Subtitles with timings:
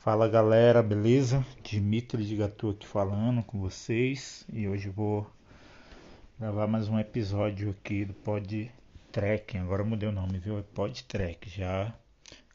[0.00, 1.44] Fala galera, beleza?
[1.60, 5.28] Dimitri de Gatu aqui falando com vocês e hoje vou
[6.38, 8.70] gravar mais um episódio aqui do Pod
[9.10, 9.58] Trek.
[9.58, 10.56] Agora mudei o nome, viu?
[10.56, 11.50] É Pod Trek.
[11.50, 11.92] Já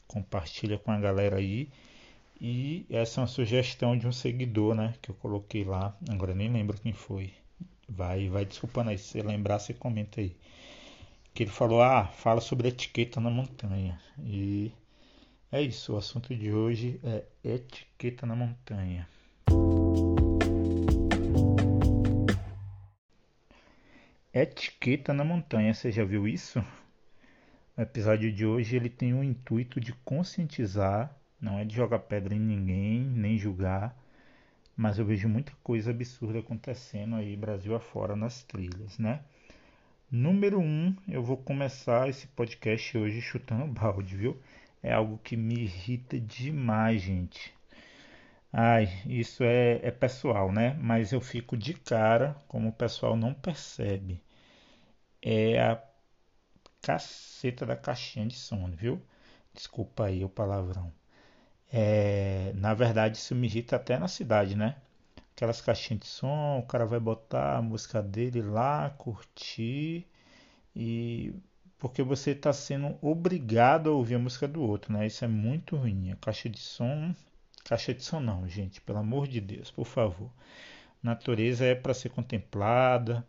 [0.08, 1.68] compartilha com a galera aí.
[2.40, 4.94] E essa é uma sugestão de um seguidor, né?
[5.02, 5.94] Que eu coloquei lá.
[6.08, 7.34] Agora nem lembro quem foi.
[7.86, 8.96] Vai, vai desculpando aí.
[8.96, 10.34] Se lembrar, você comenta aí.
[11.34, 14.00] Que ele falou: Ah, fala sobre etiqueta na montanha.
[14.18, 14.72] E
[15.50, 19.08] é isso, o assunto de hoje é etiqueta na montanha.
[24.32, 26.64] Etiqueta na montanha, você já viu isso?
[27.76, 32.34] O episódio de hoje ele tem o intuito de conscientizar, não é de jogar pedra
[32.34, 33.96] em ninguém, nem julgar,
[34.76, 39.20] mas eu vejo muita coisa absurda acontecendo aí Brasil afora nas trilhas, né?
[40.10, 44.40] Número 1, um, eu vou começar esse podcast hoje chutando balde, viu?
[44.84, 47.54] É algo que me irrita demais, gente.
[48.52, 50.74] Ai, isso é, é pessoal, né?
[50.80, 54.22] Mas eu fico de cara como o pessoal não percebe.
[55.22, 55.82] É a
[56.82, 59.02] caceta da caixinha de som, viu?
[59.54, 60.92] Desculpa aí o palavrão.
[61.72, 64.76] É, na verdade, isso me irrita até na cidade, né?
[65.36, 70.06] Aquelas caixinhas de som, o cara vai botar a música dele lá, curtir
[70.76, 71.34] e
[71.84, 75.06] porque você está sendo obrigado a ouvir a música do outro, né?
[75.06, 76.12] Isso é muito ruim.
[76.12, 77.14] A caixa de som,
[77.62, 80.30] caixa de som não, gente, pelo amor de Deus, por favor.
[81.02, 83.22] Natureza é para ser contemplada,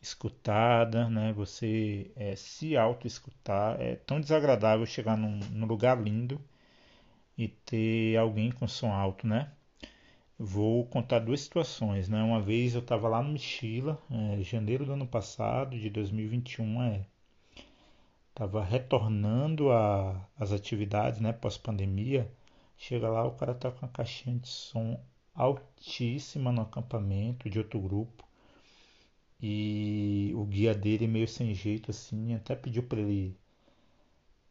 [0.00, 1.34] escutada, né?
[1.34, 3.78] Você é, se auto-escutar.
[3.78, 6.40] É tão desagradável chegar num, num lugar lindo
[7.36, 9.52] e ter alguém com som alto, né?
[10.38, 12.22] Vou contar duas situações, né?
[12.22, 17.06] Uma vez eu estava lá no Mochila, é, janeiro do ano passado, de 2021, é,
[18.32, 19.68] estava retornando
[20.38, 22.30] às atividades, né, pós-pandemia,
[22.76, 24.98] chega lá, o cara tá com a caixinha de som
[25.34, 28.24] altíssima no acampamento de outro grupo.
[29.40, 33.36] E o guia dele meio sem jeito assim, até pediu para ele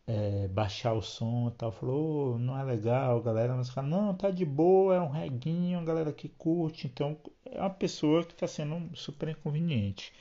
[0.05, 1.71] é, baixar o som e tal.
[1.71, 3.55] Falou, oh, não é legal, galera.
[3.55, 6.87] Mas fala, não, tá de boa, é um reguinho, a galera que curte.
[6.87, 10.13] Então é uma pessoa que está sendo super inconveniente.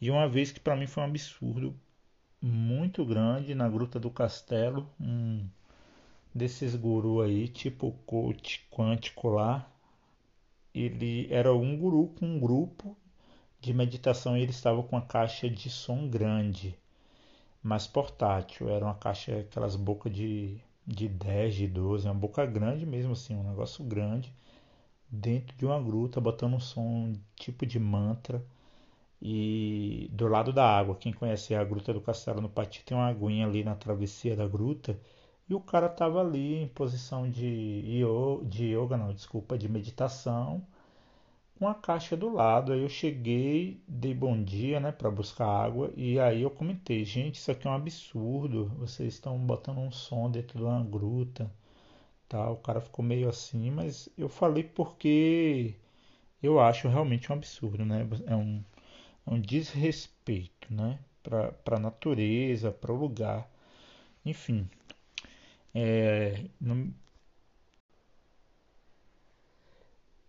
[0.00, 1.74] E uma vez que para mim foi um absurdo,
[2.42, 5.46] muito grande na Gruta do Castelo, um
[6.34, 9.70] desses guru aí, tipo coach quântico lá.
[10.74, 12.96] Ele era um guru com um grupo
[13.60, 16.76] de meditação e ele estava com uma caixa de som grande,
[17.62, 18.68] mas portátil.
[18.68, 23.36] Era uma caixa, aquelas bocas de, de 10, de 12, uma boca grande mesmo assim,
[23.36, 24.34] um negócio grande,
[25.08, 28.44] dentro de uma gruta, botando um som tipo de mantra
[29.24, 33.06] e do lado da água, quem conhece a Gruta do Castelo no Pati tem uma
[33.06, 34.98] aguinha ali na travessia da gruta.
[35.48, 40.66] E o cara tava ali em posição de yoga, de yoga não, desculpa, de meditação,
[41.58, 42.72] com a caixa do lado.
[42.72, 47.36] Aí eu cheguei, dei bom dia, né, para buscar água e aí eu comentei, gente,
[47.36, 48.66] isso aqui é um absurdo.
[48.78, 51.50] Vocês estão botando um som dentro de uma gruta.
[52.28, 55.74] Tá, o cara ficou meio assim, mas eu falei porque
[56.42, 58.08] eu acho realmente um absurdo, né?
[58.26, 58.62] É um
[59.26, 63.48] um desrespeito né, para a natureza, para o lugar,
[64.24, 64.68] enfim.
[65.74, 66.94] É, no,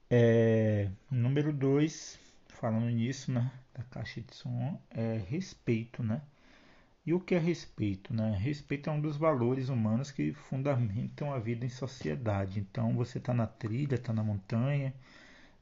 [0.09, 6.21] é, número 2, falando nisso, né, da caixa de som, é respeito, né?
[7.05, 8.13] E o que é respeito?
[8.13, 8.37] Né?
[8.37, 12.59] Respeito é um dos valores humanos que fundamentam a vida em sociedade.
[12.59, 14.93] Então, você está na trilha, está na montanha,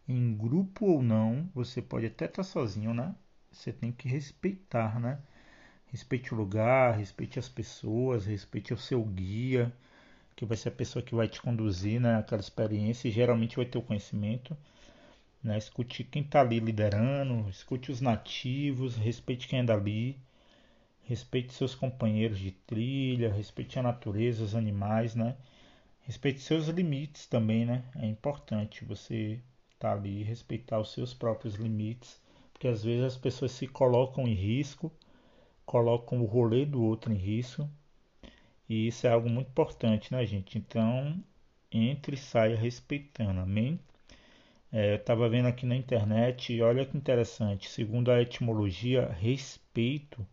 [0.08, 3.16] em grupo ou não, você pode até estar tá sozinho, né?
[3.52, 5.20] Você tem que respeitar, né?
[5.88, 9.72] Respeite o lugar, respeite as pessoas, respeite o seu guia,
[10.36, 13.66] que vai ser a pessoa que vai te conduzir naquela né, experiência e geralmente vai
[13.66, 14.58] ter o conhecimento.
[15.44, 15.58] Né?
[15.58, 20.18] Escute quem está ali liderando, escute os nativos, respeite quem é dali,
[21.04, 25.36] respeite seus companheiros de trilha, respeite a natureza, os animais, né?
[26.04, 27.84] Respeite seus limites também, né?
[27.96, 29.40] É importante você
[29.82, 32.22] tá ali, respeitar os seus próprios limites
[32.62, 34.92] porque às vezes as pessoas se colocam em risco,
[35.66, 37.68] colocam o rolê do outro em risco,
[38.70, 40.60] e isso é algo muito importante, né, gente?
[40.60, 41.20] Então,
[41.72, 43.80] entre e saia respeitando, amém?
[44.72, 50.24] É, eu estava vendo aqui na internet e olha que interessante, segundo a etimologia, respeito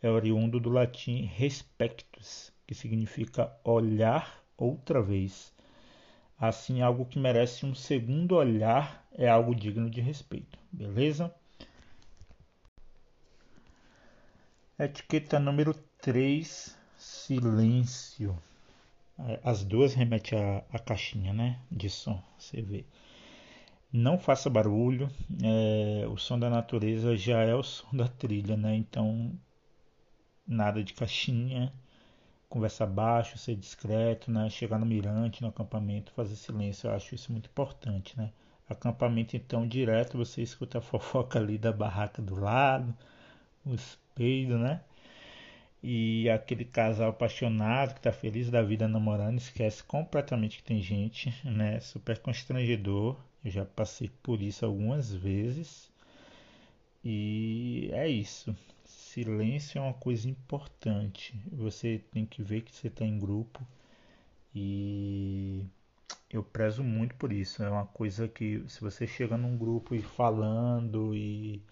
[0.00, 5.52] é oriundo do latim respectus, que significa olhar outra vez.
[6.38, 11.34] Assim, algo que merece um segundo olhar é algo digno de respeito, beleza?
[14.78, 15.72] Etiqueta número
[16.02, 18.36] 3, silêncio.
[19.18, 20.38] É, as duas remetem
[20.70, 21.58] à, caixinha, né?
[21.70, 22.84] De som, você vê.
[23.90, 25.10] Não faça barulho.
[25.42, 28.76] É, o som da natureza já é o som da trilha, né?
[28.76, 29.32] Então,
[30.46, 31.72] nada de caixinha.
[32.48, 34.48] Conversa baixo, ser discreto, né?
[34.50, 36.88] Chegar no mirante, no acampamento, fazer silêncio.
[36.88, 38.32] Eu acho isso muito importante, né?
[38.68, 42.94] Acampamento, então, direto você escuta a fofoca ali da barraca do lado,
[43.64, 44.80] os peidos, né?
[45.82, 51.32] E aquele casal apaixonado que tá feliz da vida namorando, esquece completamente que tem gente,
[51.44, 51.80] né?
[51.80, 53.16] Super constrangedor.
[53.44, 55.90] Eu já passei por isso algumas vezes.
[57.04, 58.54] E é isso.
[59.16, 61.34] Silêncio é uma coisa importante.
[61.50, 63.66] Você tem que ver que você está em grupo.
[64.54, 65.64] E
[66.30, 67.62] eu prezo muito por isso.
[67.62, 71.62] É uma coisa que se você chega num grupo e falando e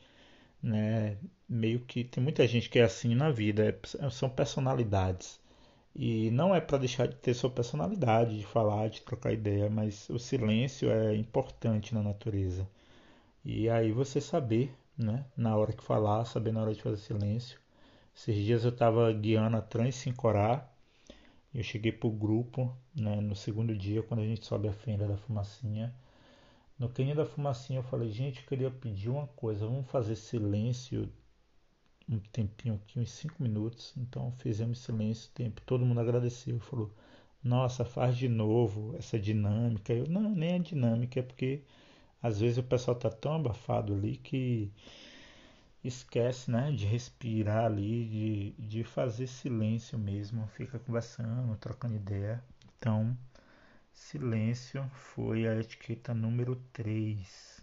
[0.63, 1.19] né,
[1.49, 5.39] meio que tem muita gente que é assim na vida, é, são personalidades.
[5.95, 10.09] E não é para deixar de ter sua personalidade, de falar, de trocar ideia, mas
[10.11, 12.67] o silêncio é importante na natureza.
[13.45, 17.59] E aí você saber, né, na hora que falar, saber na hora de fazer silêncio.
[18.17, 20.69] Esses dias eu estava guiando a Trans Sincorá,
[21.55, 25.17] eu cheguei pro grupo, né, no segundo dia, quando a gente sobe a fenda da
[25.17, 25.95] fumacinha.
[26.79, 31.09] No caninho da fumacinha eu falei, gente, eu queria pedir uma coisa, vamos fazer silêncio
[32.09, 33.95] um tempinho aqui, uns 5 minutos.
[33.97, 35.61] Então fizemos silêncio tempo.
[35.65, 36.59] Todo mundo agradeceu.
[36.61, 36.93] Falou,
[37.43, 39.93] nossa, faz de novo essa dinâmica.
[39.93, 41.63] Eu, não, nem é dinâmica, é porque
[42.25, 44.73] às vezes o pessoal tá tão abafado ali que
[45.85, 52.43] esquece, né, de respirar ali, de, de fazer silêncio mesmo, fica conversando, trocando ideia.
[52.79, 53.15] Então,
[53.93, 57.63] silêncio foi a etiqueta número 3.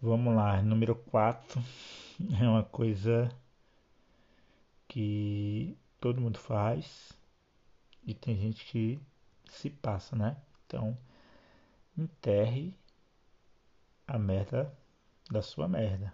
[0.00, 1.62] Vamos lá, número 4
[2.40, 3.30] é uma coisa
[4.88, 7.12] que todo mundo faz
[8.04, 8.98] e tem gente que
[9.48, 10.36] se passa, né?
[10.66, 10.98] Então,
[12.00, 12.74] enterre
[14.06, 14.72] a merda
[15.30, 16.12] da sua merda,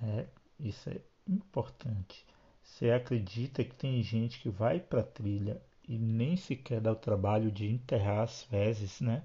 [0.00, 0.28] né?
[0.58, 2.24] Isso é importante.
[2.62, 7.50] Você acredita que tem gente que vai para trilha e nem sequer dá o trabalho
[7.50, 9.22] de enterrar as fezes, né?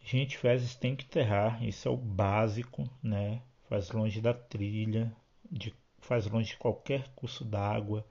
[0.00, 3.42] Gente, fezes tem que enterrar, isso é o básico, né?
[3.68, 5.14] faz longe da trilha,
[5.50, 8.04] de, faz longe de qualquer curso d'água,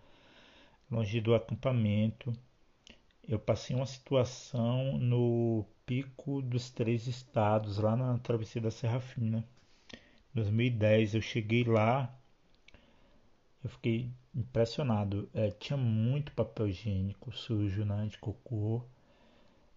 [0.89, 2.31] longe do acampamento.
[3.27, 9.44] Eu passei uma situação no Pico dos Três Estados, lá na travessia da Serra Fina.
[9.92, 12.16] Em 2010 eu cheguei lá,
[13.63, 15.28] eu fiquei impressionado.
[15.34, 18.84] É, tinha muito papel higiênico sujo, né, de cocô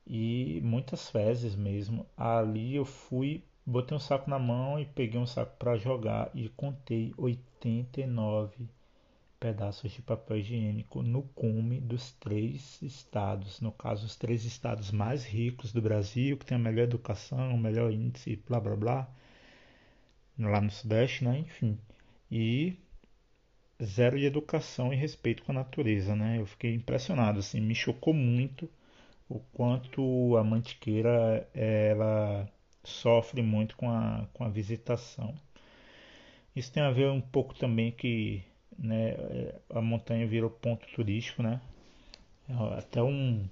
[0.07, 2.05] e muitas fezes mesmo.
[2.15, 6.49] Ali eu fui Botei um saco na mão e peguei um saco para jogar e
[6.49, 8.69] contei 89
[9.41, 15.25] pedaços de papel higiênico no cume dos três estados, no caso os três estados mais
[15.25, 19.09] ricos do Brasil, que tem a melhor educação, o melhor índice, blá blá blá,
[20.39, 21.39] lá no sudeste, né?
[21.39, 21.79] Enfim.
[22.31, 22.77] E
[23.83, 26.39] zero de educação e respeito com a natureza, né?
[26.39, 28.69] Eu fiquei impressionado, assim, me chocou muito
[29.29, 32.49] o quanto a mantiqueira ela
[32.85, 35.35] sofre muito com a, com a visitação.
[36.55, 38.45] Isso tem a ver um pouco também que
[38.81, 39.15] né,
[39.71, 41.61] a montanha virou ponto turístico, né?
[42.77, 43.47] Até um,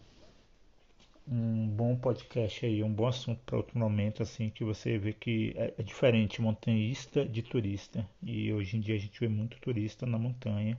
[1.26, 5.54] um bom podcast aí, um bom assunto para outro momento, assim, que você vê que
[5.56, 8.08] é, é diferente montanhista de turista.
[8.23, 10.78] E hoje em dia a gente vê muito turista na montanha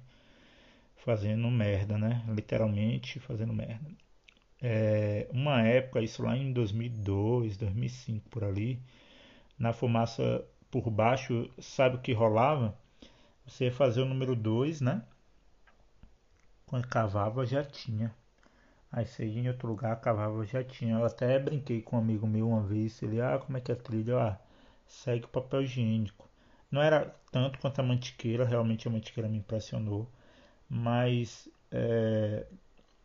[0.98, 2.24] fazendo merda, né?
[2.28, 3.90] Literalmente fazendo merda
[4.62, 8.80] é, uma época, isso lá em 2002, 2005 por ali,
[9.58, 12.78] na fumaça por baixo, sabe o que rolava?
[13.50, 15.04] Você ia fazer o número 2, né?
[16.66, 18.16] Quando cavava já tinha.
[18.92, 20.96] Aí você ia em outro lugar, cavava já tinha.
[20.96, 23.76] Eu até brinquei com um amigo meu uma vez, ele, ah, como é que é
[23.76, 24.18] a trilha?
[24.20, 24.40] Ah,
[24.88, 26.30] segue o papel higiênico.
[26.72, 30.10] Não era tanto quanto a mantiqueira, realmente a mantiqueira me impressionou.
[30.70, 32.48] Mas é,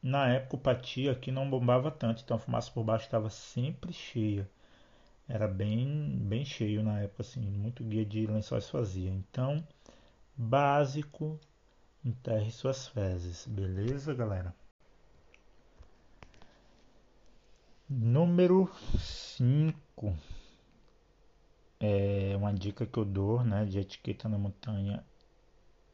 [0.03, 3.93] na época o Pati aqui não bombava tanto, então a fumaça por baixo estava sempre
[3.93, 4.49] cheia.
[5.29, 9.11] Era bem, bem cheio na época, assim, muito guia de lençóis fazia.
[9.11, 9.67] Então,
[10.37, 11.39] básico,
[12.05, 14.55] enterre suas fezes, beleza, galera?
[17.89, 20.17] Número 5
[21.79, 25.05] é uma dica que eu dou, né, de etiqueta na montanha.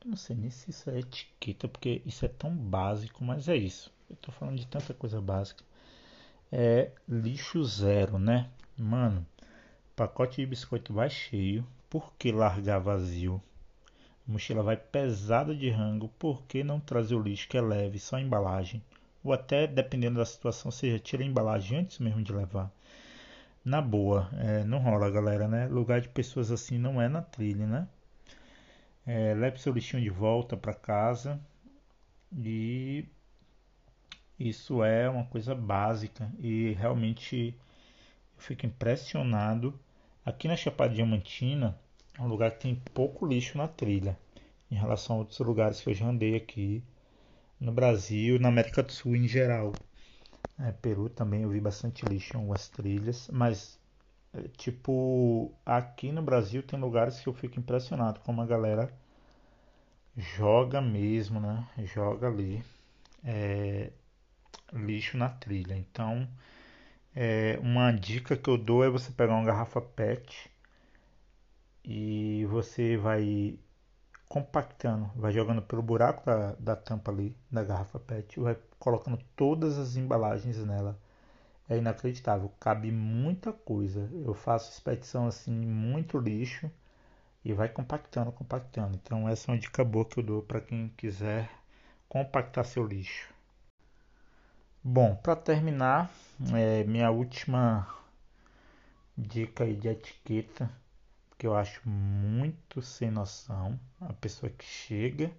[0.03, 3.57] Eu não sei nem se isso é etiqueta, porque isso é tão básico, mas é
[3.57, 3.93] isso.
[4.09, 5.65] Eu tô falando de tanta coisa básica.
[6.51, 8.51] É lixo zero, né?
[8.77, 9.27] Mano,
[9.95, 11.67] pacote de biscoito vai cheio.
[11.89, 13.43] Por que largar vazio?
[14.29, 16.09] A mochila vai pesada de rango.
[16.19, 18.83] Por que não trazer o lixo que é leve, só embalagem?
[19.23, 22.71] ou até dependendo da situação, já tira a embalagem antes mesmo de levar.
[23.65, 25.67] Na boa, é, não rola, galera, né?
[25.67, 27.89] Lugar de pessoas assim não é na trilha, né?
[29.07, 31.41] É, leve seu lixinho de volta para casa
[32.33, 33.05] e
[34.39, 37.55] isso é uma coisa básica e realmente
[38.37, 39.79] eu fico impressionado.
[40.25, 41.79] Aqui na Chapada Diamantina
[42.19, 44.19] é um lugar que tem pouco lixo na trilha
[44.71, 46.83] em relação a outros lugares que eu já andei aqui
[47.59, 49.73] no Brasil na América do Sul em geral.
[50.59, 53.79] É, Peru também eu vi bastante lixo em algumas trilhas, mas
[54.35, 58.93] é, tipo aqui no Brasil tem lugares que eu fico impressionado como a galera
[60.17, 61.67] joga mesmo, né?
[61.85, 62.63] Joga ali
[63.25, 63.91] é,
[64.73, 65.77] lixo na trilha.
[65.77, 66.29] Então,
[67.15, 70.51] é, uma dica que eu dou é você pegar uma garrafa PET
[71.85, 73.59] e você vai
[74.29, 79.77] compactando, vai jogando pelo buraco da, da tampa ali da garrafa PET, vai colocando todas
[79.79, 80.99] as embalagens nela.
[81.69, 84.09] É inacreditável, cabe muita coisa.
[84.25, 86.71] Eu faço expedição assim, muito lixo
[87.45, 88.97] e vai compactando, compactando.
[88.97, 91.51] Então essa é uma dica boa que eu dou para quem quiser
[92.09, 93.33] compactar seu lixo.
[94.83, 96.11] Bom, para terminar,
[96.55, 97.87] é, minha última
[99.17, 100.71] dica de etiqueta
[101.41, 105.33] que eu acho muito sem noção a pessoa que chega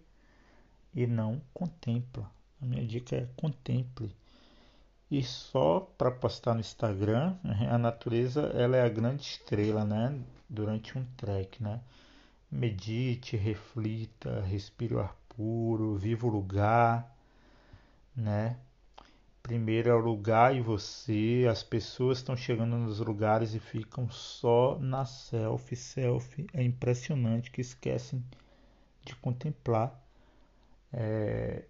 [0.95, 2.27] e não contempla.
[2.59, 4.11] A minha dica é contemple.
[5.11, 7.37] E só para postar no Instagram,
[7.69, 10.19] a natureza ela é a grande estrela, né?
[10.49, 11.79] Durante um trek, né?
[12.49, 17.15] Medite, reflita, respire o ar puro, viva o lugar,
[18.15, 18.57] né?
[19.43, 24.77] Primeiro é o lugar e você, as pessoas estão chegando nos lugares e ficam só
[24.79, 25.75] na selfie.
[25.75, 28.23] Selfie é impressionante que esquecem
[29.03, 29.99] de contemplar.
[30.93, 31.65] É,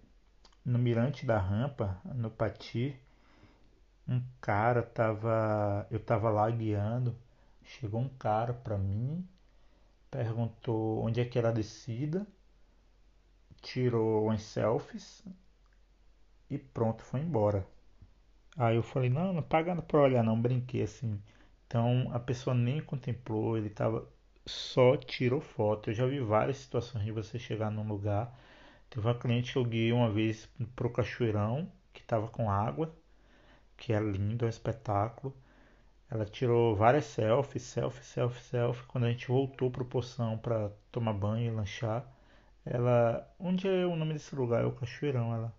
[0.64, 2.96] no mirante da rampa, no Pati,
[4.06, 7.16] um cara tava, eu tava lá guiando,
[7.64, 9.26] chegou um cara para mim,
[10.10, 12.26] perguntou onde é que era a descida,
[13.60, 15.24] tirou umas selfies,
[16.54, 17.66] e pronto, foi embora.
[18.56, 21.20] Aí eu falei, não, não paga pra olhar não, brinquei assim.
[21.66, 24.06] Então a pessoa nem contemplou, ele tava
[24.46, 25.90] só tirou foto.
[25.90, 28.36] Eu já vi várias situações de você chegar num lugar.
[28.90, 32.94] Teve uma cliente que eu guiei uma vez pro cachoeirão, que tava com água,
[33.76, 35.34] que é lindo, é um espetáculo.
[36.10, 38.86] Ela tirou várias selfies, selfie, selfie, selfie.
[38.86, 42.06] Quando a gente voltou pro Poção para tomar banho e lanchar,
[42.64, 44.62] ela, onde é o nome desse lugar?
[44.62, 45.54] É o Cachoeirão, ela.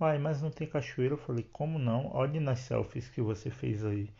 [0.00, 1.14] Uai, mas não tem cachoeira?
[1.14, 2.10] Eu falei, como não?
[2.14, 4.10] Olhe nas selfies que você fez aí.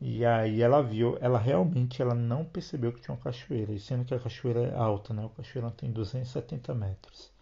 [0.00, 4.14] E aí ela viu, ela realmente ela não percebeu que tinha uma cachoeira, sendo que
[4.14, 5.24] a cachoeira é alta, né?
[5.24, 7.32] O cachoeirão tem 270 metros.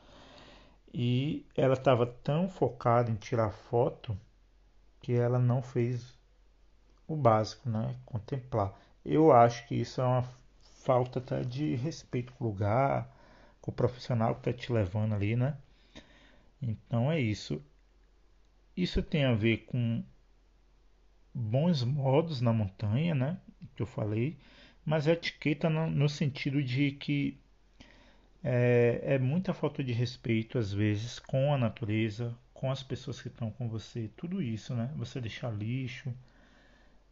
[0.95, 4.17] E ela estava tão focada em tirar foto
[5.01, 6.15] que ela não fez
[7.09, 7.97] o básico, né?
[8.07, 8.73] Contemplar.
[9.05, 10.25] Eu acho que isso é uma
[10.85, 13.11] falta até de respeito com o lugar,
[13.61, 15.57] com o profissional que está te levando ali, né?
[16.61, 17.63] Então é isso.
[18.77, 20.05] Isso tem a ver com
[21.35, 23.41] bons modos na montanha, né?
[23.75, 24.39] Que eu falei,
[24.85, 27.39] mas a etiqueta no, no sentido de que
[28.43, 33.29] é, é, muita falta de respeito às vezes com a natureza, com as pessoas que
[33.29, 34.91] estão com você, tudo isso, né?
[34.97, 36.15] Você deixar lixo,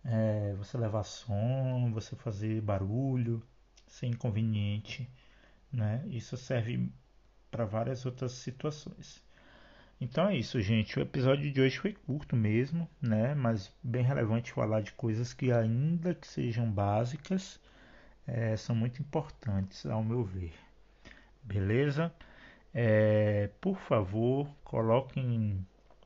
[0.05, 3.43] é, você levar som, você fazer barulho,
[3.87, 5.09] ser inconveniente,
[5.73, 6.03] né?
[6.09, 6.89] Isso serve
[7.51, 9.23] para várias outras situações.
[10.01, 10.99] Então é isso, gente.
[10.99, 13.35] O episódio de hoje foi curto mesmo, né?
[13.35, 17.61] Mas bem relevante falar de coisas que, ainda que sejam básicas,
[18.27, 20.53] é, são muito importantes, ao meu ver.
[21.43, 22.13] Beleza?
[22.75, 25.65] É, por favor, coloquem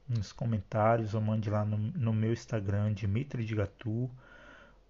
[0.09, 4.11] nos comentários ou mande lá no, no meu Instagram, Dimitri de Gatu,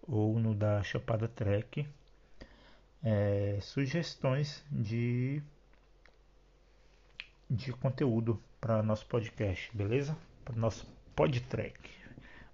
[0.03, 1.87] ou no da Chapada Trek,
[3.03, 5.43] é, sugestões de,
[7.51, 10.17] de conteúdo para nosso podcast, beleza?
[10.45, 11.79] Para nosso podtrack.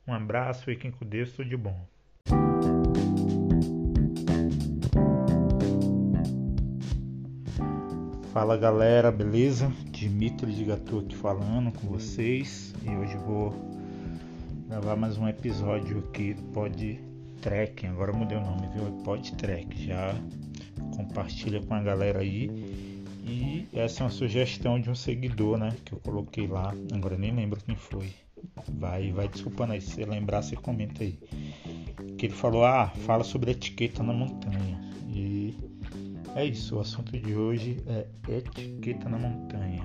[0.07, 1.77] Um abraço, fiquem com Deus, tudo de bom.
[8.33, 9.73] Fala galera, beleza?
[9.91, 13.55] Dimitri de Gatu aqui falando com vocês e hoje vou
[14.69, 17.01] gravar mais um episódio aqui do Pod
[17.41, 17.87] Trek.
[17.87, 18.91] Agora mudei o nome, viu?
[19.05, 19.87] Pod Trek.
[19.87, 20.15] Já
[20.97, 22.94] compartilha com a galera aí
[23.27, 25.75] e essa é uma sugestão de um seguidor, né?
[25.85, 26.75] Que eu coloquei lá.
[26.93, 28.13] Agora nem lembro quem foi.
[28.79, 29.81] Vai, vai desculpando aí.
[29.81, 31.19] Se lembrar, você comenta aí.
[32.19, 34.79] Que ele falou: Ah, fala sobre etiqueta na montanha.
[35.09, 35.57] E
[36.35, 36.77] é isso.
[36.77, 39.85] O assunto de hoje é etiqueta na montanha.